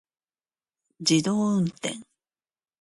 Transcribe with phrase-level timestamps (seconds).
[1.05, 1.99] 自動運転